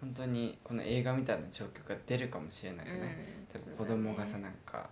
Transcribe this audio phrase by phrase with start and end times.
[0.00, 2.92] 本当にこの映画みたいな状況が出るかもしれない、うん。
[3.52, 4.90] 多分そうだね子供がさなんか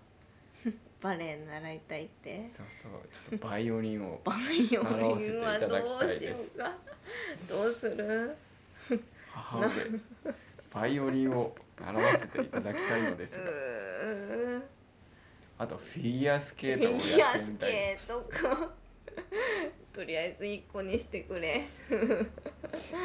[1.02, 2.38] バレエ習いたいって。
[2.49, 6.40] そうそうちょっとバイオリンを バイオ習わせていリンはただきどうしたいです。
[6.40, 6.72] ようか
[7.48, 8.36] どうする？
[9.32, 9.68] 母上
[10.72, 14.66] バイオリンを習わせていただきたいのです うが
[15.59, 17.71] あとフィギュアスケフートもィギュアスやってみたい。
[17.73, 18.73] ケートか
[19.95, 21.62] とりあえず一個にしてくれ。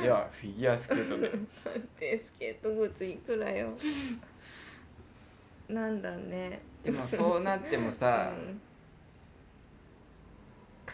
[0.02, 1.30] ではフィギュアスケートで。
[2.00, 3.78] でスケート靴いくらよ。
[5.70, 6.62] なんだね。
[6.84, 8.40] でもそうなってもさ、 う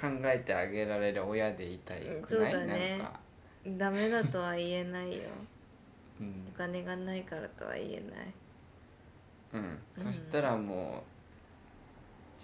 [0.08, 0.22] ん。
[0.22, 2.98] 考えてあげられる親でいたいくそうない、だね。
[2.98, 3.20] なんか、
[3.66, 5.22] ダメだとは言えないよ。
[6.20, 6.52] うん。
[6.54, 8.34] お金がないからとは言えない。
[9.54, 11.06] うん、そしたらも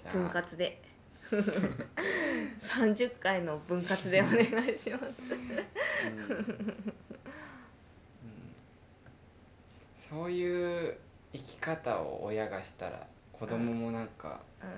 [0.05, 0.81] う分割で
[2.59, 4.45] 30回の分割でお願い
[4.77, 5.13] します
[6.01, 6.09] うん。
[6.09, 6.11] う
[8.27, 8.31] ん。
[10.09, 10.97] そういう
[11.33, 14.69] 生き方を親がしたら子供もなんか、うん。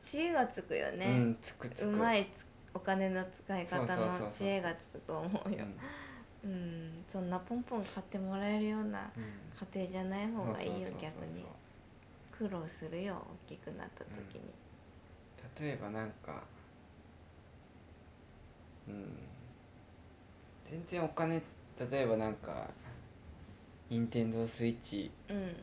[0.00, 5.58] 知恵がつくようねん、つくつくうまいつお金の使い方の知恵がつくと思うよ。
[6.44, 6.50] うん。
[6.50, 7.04] うん。
[7.08, 9.24] そんなポンポン買ってもらえるようなうん
[9.74, 11.44] 家庭じゃない方がいいよそうそうそうそう逆に
[12.42, 14.42] 苦労するよ大きくなった時に。
[15.60, 16.42] 例えばなんか
[18.88, 19.16] うん。
[20.68, 21.40] 全然お金
[21.90, 22.68] 例えばなんか
[23.88, 25.12] 任天堂スイッチ。
[25.28, 25.56] うん。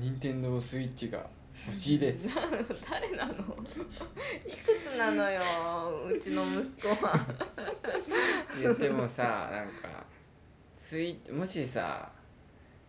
[0.00, 1.30] 任天堂スイッチが
[1.66, 2.26] 欲しいです。
[2.90, 3.34] 誰なの？
[3.36, 5.40] いくつなのよ
[6.12, 7.14] うちの息子は。
[8.60, 10.04] 言ってもさなんか
[10.82, 12.10] スイもしさ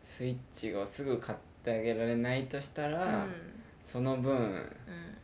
[0.03, 3.27] スイッチをすぐ買ってあげられないとしたら、
[3.87, 5.17] その分うん。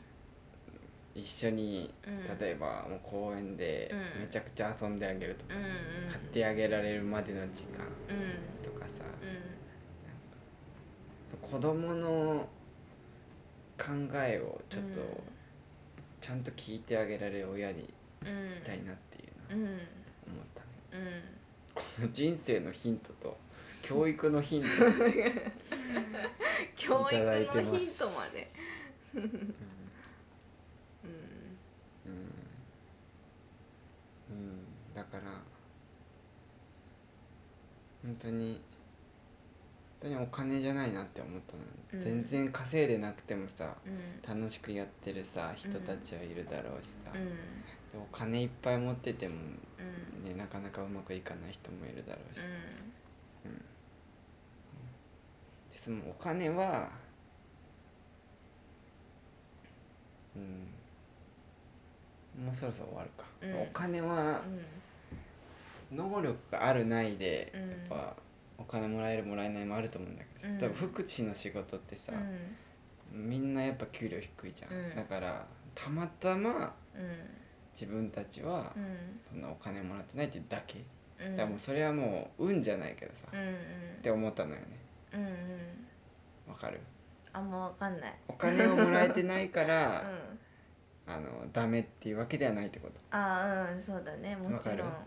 [1.15, 4.21] 一緒に、うん例えばもう公園でうん。
[4.21, 5.53] めちゃくちゃ遊んであげるとか、
[6.07, 8.61] 買ってあげられるまでの時間うん。
[8.61, 9.03] とかさ、
[11.33, 12.47] う子供の
[13.77, 15.05] 考えをちょっとうん。
[16.19, 17.85] ちゃんと聞いてあげられる親にい
[18.65, 19.69] たいなっていうのをうん。
[19.69, 20.63] 思った
[20.97, 23.37] ね、 人生のヒントと
[23.87, 24.67] 教育のヒント、
[26.75, 27.15] 教育
[27.53, 28.51] のヒントまで。
[29.13, 29.29] うんうん。
[32.05, 32.11] うん。
[34.31, 34.65] うん。
[34.95, 35.23] だから
[38.03, 38.61] 本当に
[40.01, 41.63] 本当にお金じゃないなって思ったの、
[41.93, 42.03] うん。
[42.03, 44.39] 全然稼いでなくてもさうん。
[44.41, 47.25] 楽しくやってるさ人たちはいるだろうしさ、うん。
[47.25, 47.29] で
[47.95, 49.35] お金いっぱい持ってても、
[49.77, 50.23] うん。
[50.23, 52.47] ね、なかなかうまくいかない人もいるだろうしさ、
[53.45, 53.51] うん。
[53.51, 53.74] で
[55.85, 56.89] そのお金は
[60.35, 60.67] うん
[62.43, 63.61] もうそろそろ終わるか、うん。
[63.61, 64.41] お金は
[65.91, 67.61] 能力があるないで、うん。
[67.61, 68.15] やっぱ
[68.57, 70.59] お金もらえるもらえないもあると思うんだけど、うん。
[70.59, 72.13] 多分福祉の仕事ってさ
[73.13, 73.29] う、ん。
[73.29, 74.95] みんなやっぱ給料低いじゃん、うん。
[74.95, 77.11] だからたまたまうん。
[77.75, 79.19] 自分たちはうん。
[79.29, 80.81] そんなお金もらってないってだけ、
[81.23, 81.37] うん。
[81.37, 84.83] だからもうそれはもう運じゃないけどさ、って思ったのよね
[85.15, 86.51] うんうん。
[86.51, 86.79] わかる？
[87.33, 88.13] あんまわかんない。
[88.27, 90.39] お金をもらえてないかうら、 ん。
[91.07, 92.93] あのダメっていうわけではないってこと？
[93.15, 94.35] ああうんそうだね。
[94.35, 94.79] もちろん。
[94.79, 94.97] わか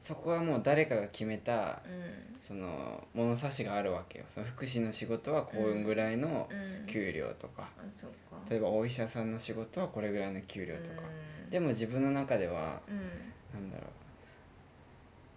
[0.00, 2.36] そこはもう誰かが決めたうん。
[2.40, 4.24] その物差しがあるわけよ。
[4.34, 6.58] その福祉の仕事はこうぐらいのうん。
[6.58, 8.36] うん給料とか、あそうか。
[8.50, 11.02] 例えばお医者さんの仕事はこれぐらいの給料とか、
[11.44, 11.50] うん。
[11.50, 12.98] でも自分の中ではうん。
[13.54, 13.86] なんだろう。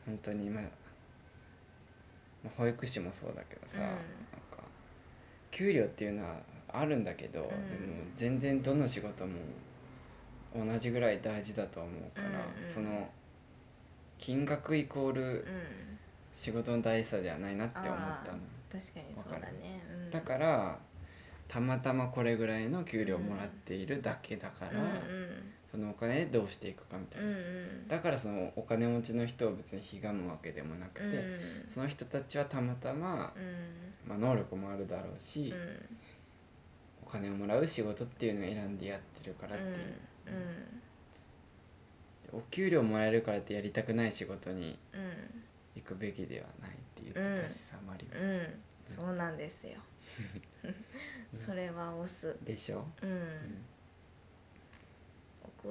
[0.07, 0.61] 本当に今、
[2.45, 3.83] まあ保育士もそうだけどさ、うん。
[3.83, 3.99] なんか
[5.51, 6.37] 給料っていうのは
[6.69, 7.43] あるんだけど、ん。
[7.43, 7.55] でも
[8.17, 9.33] 全然どの仕事も
[10.55, 12.69] 同じぐらい大事だと思うから、うんうん。
[12.69, 13.09] その
[14.17, 15.43] 金額イコールうん。
[16.31, 17.91] 仕事の大事さではないなって思っ
[18.25, 18.39] たの。
[18.69, 19.81] 確かにそうだね。
[20.05, 20.11] うん。
[20.11, 20.77] だから
[21.47, 27.87] たまたまこれぐらいの給料をもらっているだけだから、うんそのお金でどうしていくかみたいうんうな、ん。
[27.89, 31.69] だからそのお金持ちの人を別にひがむわけでもなくて、うん。
[31.69, 33.93] その人たちはたまたま、うん。
[34.07, 35.97] まあ、能力もあるだろうし、うん。
[37.05, 39.69] お金をもらう仕事っていうのを選んでやってるからっていう、
[42.33, 42.39] うん。
[42.39, 45.43] お給料もらえるからってやりたくない仕事にうん。
[45.75, 48.21] 行くべきではないって言ってたしさ、マリうん。
[48.21, 48.63] うん。
[48.85, 49.73] そうなんですよ。
[51.35, 52.37] それは押す。
[52.45, 53.65] でしょ、うん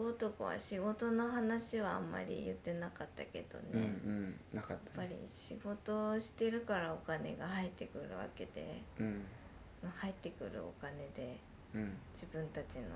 [0.03, 8.83] 男は仕事の話はあんまり言ってなかったけどね、うんうやっんなかっぱり仕事をしてるからお金が入ってくるわけで。
[9.01, 9.23] うん。
[10.01, 11.37] 入ってくるお金で。
[11.75, 11.93] うん。
[12.15, 12.89] 自分たちの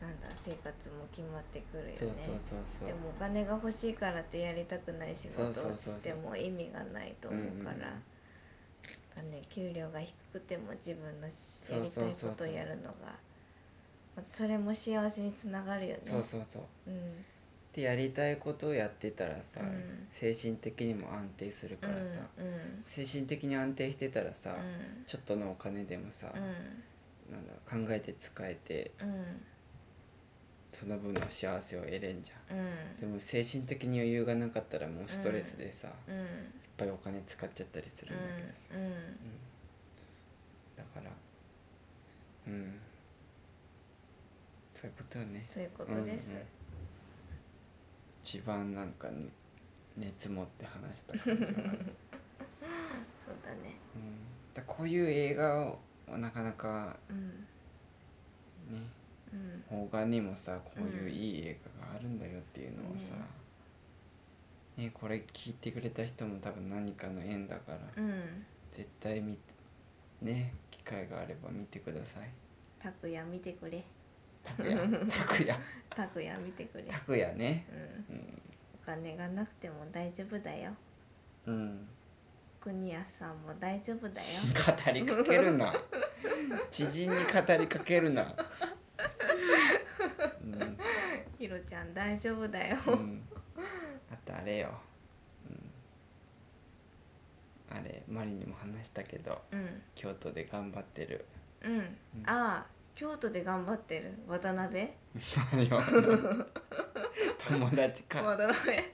[0.00, 2.20] なんだ生活も決まってくるよね。
[2.20, 2.86] そうそうそうそう。
[2.88, 8.02] でもお金が欲しいからってやりたくない仕事をそうそうそうそうしても意味がないと思うから、うんうんうん
[9.18, 13.18] だね給料が低くても自分のやそうりたいことをやるのが
[14.24, 16.00] それも幸せにつながるよね。
[16.04, 16.62] そうそうそう。
[16.88, 17.24] うん。
[17.74, 20.06] でやりたいことをやってたらさ、うん。
[20.10, 22.02] 精神的にも安定するからさ、
[22.38, 22.84] うんうん。
[22.86, 25.04] 精神的に安定してたらさ、うん。
[25.06, 26.38] ちょっとのお金でもさ、う
[27.30, 27.32] ん。
[27.32, 29.24] なんだ考えて使えてうん。
[30.72, 32.58] その分の幸せを得れんじゃん。
[32.58, 33.00] うん。
[33.00, 36.26] でも精神的に余裕がなかったらもうストレスでさ、いっうん。
[36.76, 38.80] ぱいお金使っちゃったりするんだけどさ、うん。
[38.82, 38.92] うん。
[40.76, 41.10] だから
[42.46, 42.80] うん
[44.80, 45.46] そういうことよね。
[45.48, 46.42] そういうことです、うんうん。
[48.22, 49.28] 一番なんかね
[49.96, 51.64] 熱持って話した感じが そう
[53.44, 53.74] だね。
[53.96, 54.18] うん、
[54.54, 55.80] だこういう映画を
[56.16, 57.28] なかなかうん。
[58.72, 58.88] ね
[59.32, 59.64] うん。
[59.68, 63.14] 邦画にもさこういういい映画があるんだよっていうのをさ、
[64.76, 68.46] ねこれ聞いてくれた人も多分何かの縁だから、うん。
[68.70, 69.40] 絶対見て
[70.22, 72.30] ね機会があれば見てください。
[72.78, 73.82] 拓也見てくれ
[74.44, 74.76] 拓也。
[75.10, 75.56] 拓也。
[75.90, 76.84] 拓也見てくれ。
[76.84, 77.66] 拓也ね。
[78.08, 78.42] うん。
[78.82, 80.74] お金がなくても大丈夫だよ。
[81.46, 81.88] うん、うん、
[82.60, 84.26] 国安さんも大丈夫だよ。
[84.54, 85.74] 語りかけるな。
[86.70, 88.34] 知人に語りかけるな。
[90.42, 90.78] うん。
[91.38, 92.76] ひろちゃん大丈夫だよ。
[92.86, 93.22] うん、
[94.10, 94.80] あとあれよ、
[97.70, 99.82] うん、あれマリにも話したけどうん。
[99.94, 101.26] 京都で頑張ってる。
[101.62, 101.80] うん、
[102.26, 104.12] ああ京都で頑張ってる？
[104.26, 104.88] 渡辺？
[105.52, 105.80] 何よ
[107.48, 108.76] 友達か、渡辺？
[108.78, 108.84] うん。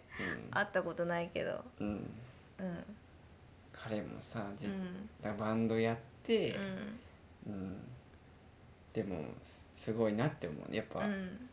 [0.51, 1.65] 会ったことないけど。
[1.81, 2.85] うん、うん。
[3.73, 6.55] 彼もさう絶ん対バンドやって、
[7.47, 7.53] うん。
[7.53, 7.79] うん。
[8.93, 9.25] でも
[9.75, 10.77] すごいなって思うね。
[10.77, 11.49] やっぱ、うん。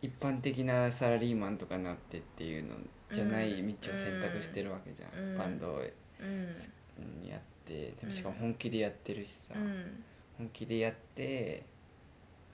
[0.00, 2.76] 一般的なサラリーマンとかなってっていうの
[3.12, 5.36] じゃないうん道を選択してるわけじゃん、うん。
[5.38, 5.82] バンドを
[6.20, 6.54] うん。
[6.98, 7.38] うんや
[7.68, 10.02] ってでもしかもうん本気でやってるしさ、うん。
[10.38, 11.62] 本気でやって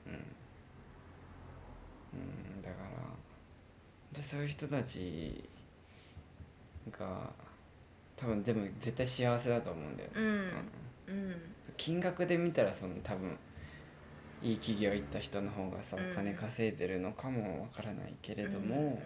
[0.06, 0.12] うん、
[2.18, 2.88] うん、だから
[4.12, 5.44] でそういう人たち
[6.98, 7.30] が
[8.16, 10.24] 多分でも絶対幸せだと思うんだよね、うん。
[11.08, 11.36] うん。
[11.76, 13.38] 金額で見たらその多分
[14.42, 16.12] いい企業行った人の方がさうん。
[16.12, 18.98] お金稼いでるのかもわからないけれども、うん。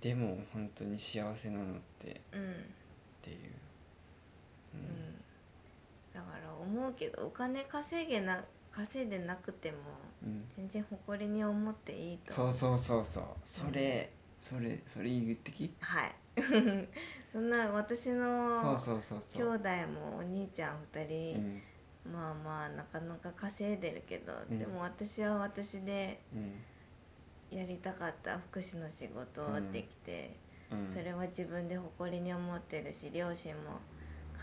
[0.00, 2.40] でも本当に幸せなのってうん。
[2.40, 2.54] うんっ
[3.24, 3.71] ていう、ううんん
[6.14, 9.76] だから思うけどお金稼げな稼いでなくても
[10.22, 10.44] うん。
[10.56, 12.32] 全然誇りに思っていいと。
[12.34, 13.24] そうそうそうそう。
[13.42, 15.74] それ、それそれ言ってき？
[15.80, 16.12] はい。
[17.32, 19.46] そんな私のそうそうそうそう。
[19.46, 21.38] 兄弟もお兄ちゃん2う人、
[22.10, 22.12] ん。
[22.12, 24.58] まあまあなかなか稼いでるけど、うん。
[24.58, 26.36] でも私は私でう
[27.54, 27.58] ん。
[27.58, 30.30] やりたかった福祉の仕事をできて、
[30.70, 30.90] うん。
[30.90, 33.80] それは自分で誇りに思ってるし両親も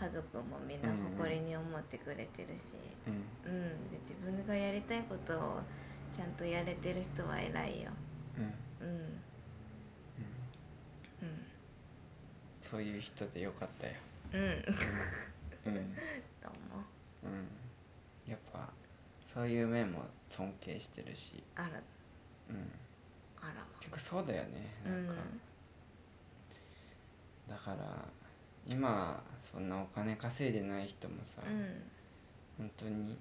[0.00, 2.72] 家族もみんな誇りに思ってくれてるし、
[3.06, 3.12] うん
[3.44, 3.90] うん。
[3.90, 5.60] で自分がやりたいことを
[6.10, 7.90] ちゃんとやれてる人は偉いよ。
[8.38, 8.44] うん。
[8.80, 9.22] うん。
[11.20, 11.46] うん。
[12.62, 13.92] そういう人でよかったよ。
[14.32, 14.40] うん。
[14.40, 15.76] うん。
[15.76, 16.00] う んど
[16.48, 16.84] うも。
[17.24, 17.46] うん。
[18.26, 18.72] やっぱ
[19.34, 21.44] そういう面も尊敬してるし。
[21.56, 21.68] あら。
[22.48, 22.72] うん。
[23.42, 23.66] あら。
[23.80, 24.72] 結構そうだよね。
[24.82, 25.12] まなんか、
[27.50, 28.19] だから
[28.66, 31.82] 今そんなお金稼いでない人もさ、うん。
[32.58, 33.18] 本当に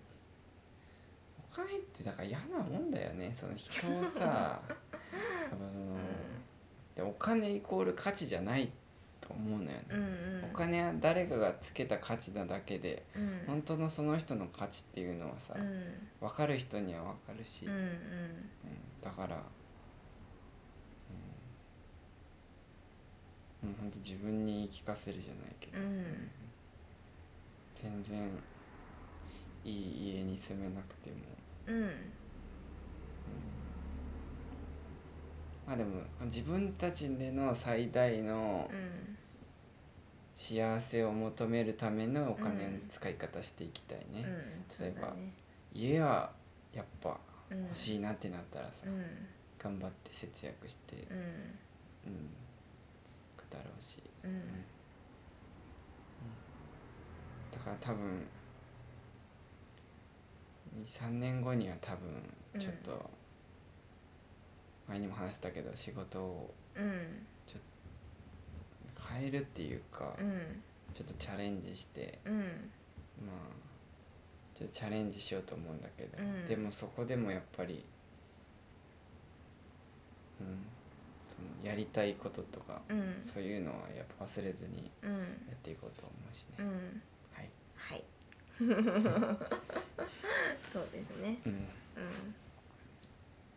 [1.52, 3.36] お金ってだから嫌なもんだよね。
[3.40, 4.62] その人をさ
[5.50, 5.98] その、
[6.96, 8.72] でお金イコール価値じゃない
[9.22, 10.02] と思うのよね、うんう
[10.48, 10.50] ん。
[10.52, 13.44] お金は誰かがつけた価値なだけでうん。
[13.48, 16.10] 本当のその人の価値っていうのはさ、うん。
[16.20, 17.80] 分かる人には分かるし、うんうん。
[17.80, 17.92] うん。
[19.02, 19.42] だから
[23.64, 26.32] うん、うん、本当自分に言い聞かせるじゃないけど、うん。
[27.76, 28.30] 全然
[29.64, 31.16] いい家に住めなくても。
[31.68, 31.92] うん。
[35.68, 39.18] まあでも自分たちでの最大のうん。
[40.36, 44.26] 幸せを求めるためのお金のうん使い方していきたいね、うん。
[44.26, 45.34] 例えばね。
[45.74, 46.32] 家は
[46.74, 47.18] やっぱ
[47.52, 49.04] うん欲しいなってなったらさ、うん。
[49.62, 50.96] 頑張って節約して。
[50.96, 52.49] うん
[53.50, 54.02] だろうし。
[54.24, 54.42] うん。
[57.52, 58.28] だから多分
[60.86, 62.10] 23年後には多分
[62.60, 63.10] ちょっと、
[64.88, 67.26] 前にも話したけど仕事をうん。
[67.46, 67.62] ちょっ
[68.96, 70.62] と変えるっていうか、うん。
[70.94, 72.38] ちょっとチャレンジしてうん。
[73.26, 73.60] まあ
[74.56, 76.48] ちょっとチャレンジしようと思うんだけど、うん。
[76.48, 77.86] でもそこでもやっぱり、
[80.42, 80.66] うん、
[81.40, 83.20] そのやりたいこととか、うん。
[83.24, 85.20] そういうのはやっぱ忘れずにうん。
[85.20, 87.02] やっていこうと思うしね、うん。
[87.34, 88.04] はい、はい。
[90.74, 91.38] そうですね。
[91.46, 91.54] うん。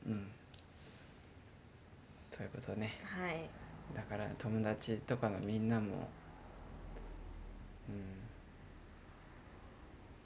[0.06, 0.12] うん。
[0.12, 0.28] うん。
[2.36, 2.98] そういうことね。
[3.04, 3.50] はい。
[3.94, 6.08] だから友達とかのみんなも
[7.88, 8.04] うん。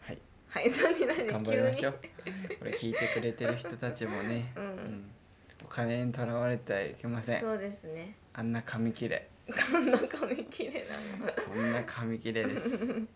[0.03, 0.19] はい。
[0.49, 0.71] はい。
[0.71, 1.27] 何何？
[1.27, 1.99] 頑張りましょう。
[2.03, 2.09] 急
[2.59, 5.16] これ聞いてくれてる人たちもね、 うん
[5.67, 7.35] お金にとらわれてはいけません。
[7.35, 8.15] にそうですね。
[8.35, 9.29] あんな紙切れ。
[9.73, 10.87] こんな紙切れ
[11.21, 11.33] なの。
[11.33, 12.69] こんな紙切れです。
[12.69, 13.09] うん、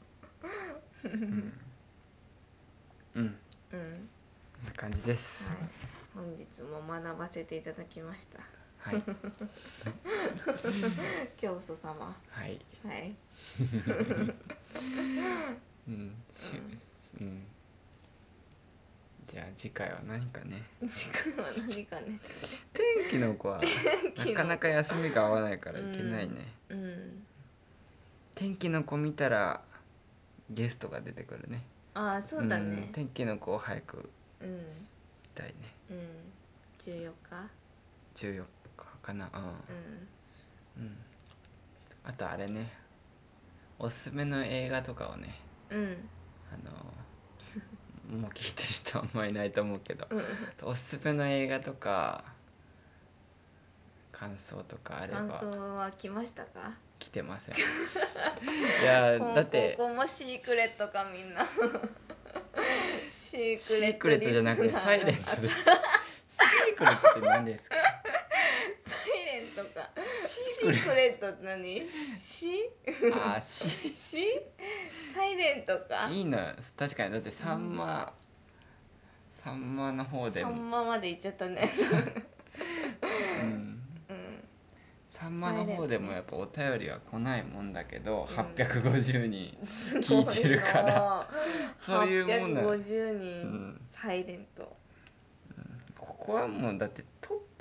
[3.15, 3.39] うん、うん。
[3.73, 3.79] こ
[4.65, 5.49] んな感じです。
[5.49, 5.59] はい。
[6.13, 8.41] 本日も学ばせていただきました。
[8.79, 9.03] はい。
[11.39, 12.17] 教祖様。
[12.31, 12.59] はい。
[12.85, 13.15] はい
[15.87, 16.55] うんし
[17.21, 17.47] うん
[19.29, 20.63] じゃあ次回は何かね。
[20.85, 22.19] 時間は何かね。
[22.73, 26.35] 天気の子はなかなか休みが合わないからいけないね、
[26.71, 27.27] うん。
[28.35, 29.61] 天気の子見たら
[30.49, 31.63] ゲストが出てくるね。
[31.93, 34.09] ああそうだんね天気の子を早く
[34.41, 34.49] うん。
[34.49, 34.63] 見
[35.35, 35.55] たいね。
[35.91, 35.97] うん。
[36.79, 37.51] 14日
[38.15, 38.45] ？14
[38.79, 39.31] 日かな。
[39.35, 39.43] うん。
[39.43, 39.47] う
[40.79, 40.97] うん。
[42.05, 42.73] あとあれね。
[43.79, 45.39] おすすめの映画とかをね。
[45.71, 46.09] んうん。
[46.51, 46.90] あの
[48.11, 50.07] もう聞いてる人はあんまりいないと思うけど。
[50.11, 50.25] うん
[50.63, 52.25] おすすめの映画とか
[54.13, 56.73] 感想とかあれ感ば想は来ましたか？
[56.99, 57.55] 来てません。
[57.57, 59.75] いやこんだって。
[59.79, 61.47] ここもシークレットかみんな。
[63.11, 64.85] シーシクレットークレットじゃなくてリスナー。
[64.85, 65.49] サイレントで。
[66.29, 67.77] シークレットって何ですか？
[70.61, 71.83] シシークレットって何？
[72.19, 72.71] シ
[73.15, 74.27] あー シシ
[75.15, 76.09] サイレントか？
[76.11, 76.55] いいのよ。
[76.77, 77.13] 確かに。
[77.13, 78.13] だってサンマ、
[79.31, 81.69] サンマの方でサも、ンマまで行っちゃったね。
[83.43, 84.45] うん、うん。
[85.09, 88.25] サンマの方でもやっぱお便りは来ないもんだけど、ん。
[88.27, 89.57] 850人
[90.03, 90.85] 聞いてるから。
[90.95, 91.29] な
[91.81, 93.81] そういうもんなの850人、うん。
[93.87, 94.77] サイレント。
[95.99, 97.09] ここはもうだって撮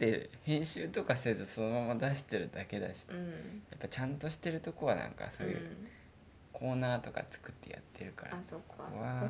[0.08, 3.64] って編集とかせずそのまま出してるだけだしやうん。
[3.76, 5.76] っぱちゃんとしてるとこはなんかそういう
[6.54, 8.66] コーナーとか作ってやってるから、あそっか。
[8.78, 9.30] ここは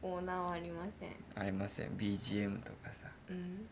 [0.00, 0.40] コーナー。
[0.42, 1.10] はありません。
[1.36, 3.08] ありますよ BGM とかさ。
[3.30, 3.66] うん。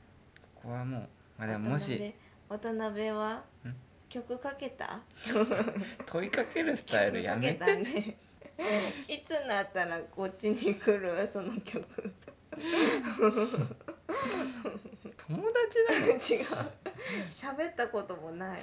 [0.62, 1.08] ここはもう
[1.38, 2.14] まあでももし
[2.48, 3.74] 渡辺はん？
[4.08, 5.00] 曲かけた？
[6.06, 8.16] 問いかけるスタイルやめて、ね
[9.08, 11.28] いつになったらこっちに来る？
[11.32, 11.86] その曲
[15.30, 16.46] 友達なの、 違う。
[17.30, 18.60] 喋ったこともない。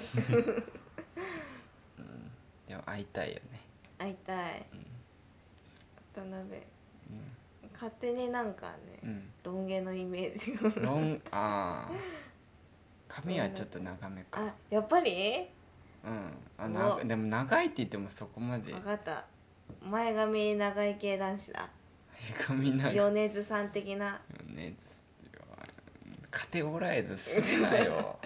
[1.97, 2.31] うん、
[2.67, 3.61] でも会いたいよね。
[3.97, 4.65] 会いたい。
[6.13, 6.39] 渡辺。
[6.39, 6.63] う
[7.73, 9.33] 勝手になんかね、ん、うん。
[9.43, 10.69] ロン毛のイメージが。
[10.81, 11.91] ロンああ
[13.07, 14.41] 髪はちょっと長めか。
[14.41, 15.47] あやっぱり？
[16.03, 16.33] うん。
[16.57, 18.73] あうなわでも長いって言ってもそこまで。
[18.73, 19.25] 分かった。
[19.81, 21.69] 前髪長い系男子だ。
[22.45, 22.95] 髪長い。
[22.95, 24.19] 米津さん的な。
[24.47, 24.75] ね
[26.31, 28.19] カテゴライズすんなよ。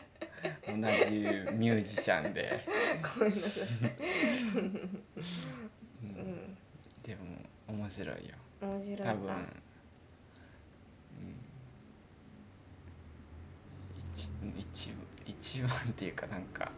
[0.65, 2.65] 同じミュージシャンで、
[3.20, 3.67] ごめんなさい、う、
[6.03, 6.10] うん。
[6.10, 6.58] ん、
[7.03, 7.22] でも
[7.67, 8.36] 面白いよ。
[8.62, 9.03] 面白いか。
[9.05, 9.46] 多分、うん、
[13.96, 16.72] 一一一番っていうかなんか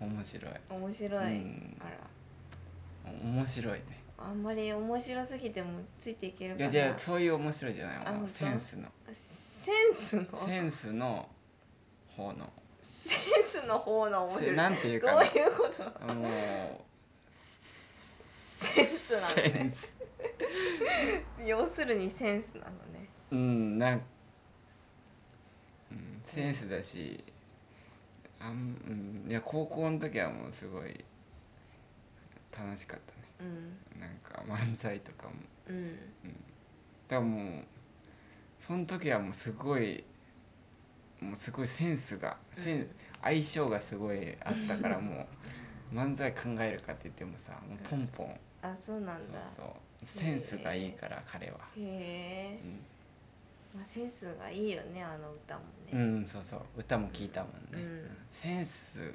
[0.00, 0.52] う面白い。
[0.52, 1.76] ん面白い、うん。
[1.80, 4.02] あら面白いね。
[4.18, 6.64] あんまり面白すぎてもついていけるいかな。
[6.64, 8.28] やじゃあそういう面白いじゃない。
[8.28, 8.88] センスの
[9.68, 10.46] センスの。
[10.46, 11.28] センスの
[12.16, 12.50] 方の。
[12.80, 14.56] センスの方の面白い。
[14.56, 16.14] なんていうかどなういうこと？
[16.14, 16.86] も
[18.56, 19.70] センスなのね。
[19.70, 19.94] ス。
[21.44, 23.08] 要するにセンスなのね。
[23.30, 24.02] うんなん
[25.92, 27.22] うんセンスだし
[28.40, 31.04] あん、うん、いや高校の時はもうすごい
[32.56, 33.18] 楽しかったね。
[33.40, 33.44] う
[33.98, 34.00] ん。
[34.00, 35.34] なんか漫才とかも。
[35.68, 35.94] うん。
[35.94, 35.98] だ
[37.08, 37.64] からもう
[38.68, 40.04] その時はもうすごい
[41.20, 45.26] もうすごいセンスがセン、うん相性がすごいあったからも
[45.92, 49.42] う 漫才考えるかって言ってもさもうポンポン、あそうなんだ。
[49.42, 50.22] そうそう。
[50.22, 52.60] センスがいいから彼は、へえ、
[53.74, 56.60] まあ、センスがいいよねあの歌もうん、ね、うん、そうそう。
[56.76, 58.16] 歌も聞いたもんね、うん。
[58.30, 59.12] センス。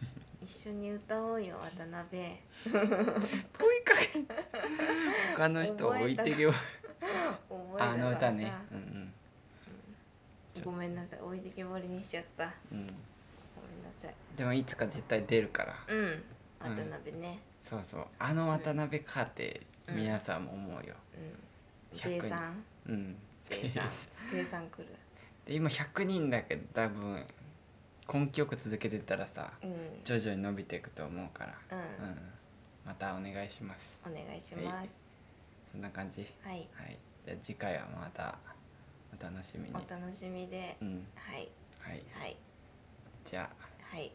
[0.40, 2.38] 一緒に歌おうよ渡辺。
[2.70, 4.24] 問いかけ。
[5.34, 6.52] 他の人を置いてけよ
[7.78, 8.44] あの歌ね。
[8.44, 9.12] からさうん。
[10.64, 11.20] ごめんなさい。
[11.20, 12.52] 置いてけぼりにしちゃった。
[12.72, 14.14] うん、うん、ごめんなさい。
[14.36, 15.74] でもいつか絶対出るから。
[15.88, 16.22] うん。
[16.60, 18.06] 渡辺ね、そうそう。
[18.18, 20.94] あの渡辺かってうん皆さんも思うよ。
[21.92, 21.98] うん。
[21.98, 22.64] 100米さん？
[22.88, 23.16] うん。
[23.48, 23.84] 米さん。
[24.30, 24.68] 米さん。
[24.68, 24.86] 来る。
[25.46, 27.24] で今100人だけど多分
[28.12, 30.00] 根気よく続けてたらさうん。
[30.04, 31.54] 徐々に伸びていくと思うから。
[32.02, 32.08] うん。
[32.08, 32.18] うん。
[32.84, 34.00] またお願いします。
[34.04, 34.99] お願いします
[35.72, 36.26] そんな感じ？
[36.42, 36.68] はい。
[36.74, 36.98] はい。
[37.24, 38.38] じゃあ次回はまた
[39.18, 39.74] お楽しみに。
[39.74, 40.76] お楽しみで。
[40.80, 41.06] うん。
[41.14, 41.48] はい。
[41.80, 42.02] はい。
[42.12, 42.36] はい。
[43.24, 43.94] じゃあ。
[43.94, 44.12] はい。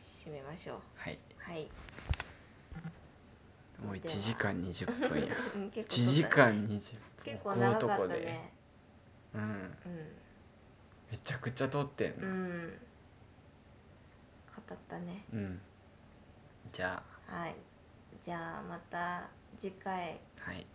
[0.00, 0.80] 締めましょう。
[0.96, 1.18] はい。
[1.38, 1.68] はい。
[3.82, 5.34] もうでは1時間20分や。
[5.56, 7.00] うん結構1時間20分。
[7.24, 8.52] 結構長かったこういうとこでね
[9.34, 9.76] うん。
[11.10, 12.32] めちゃくちゃ撮ってんのうん。
[12.32, 12.80] うん
[14.68, 15.24] 語ったね。
[15.32, 15.60] うん。
[16.72, 17.54] じゃはい。
[18.24, 20.66] じゃあまた次回あはい。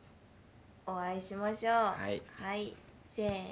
[0.88, 1.74] お会いしましょう。
[1.74, 2.22] はい。
[2.39, 2.75] はい。
[3.15, 3.46] せーの